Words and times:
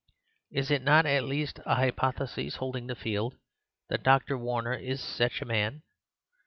Is 0.49 0.71
it 0.71 0.81
not 0.81 1.05
at 1.05 1.25
least 1.25 1.59
a 1.63 1.75
hypothesis 1.75 2.55
holding 2.55 2.87
the 2.87 2.95
field 2.95 3.35
that 3.89 4.01
Dr. 4.01 4.35
Warner 4.35 4.73
is 4.73 4.99
such 4.99 5.43
a 5.43 5.45
man? 5.45 5.83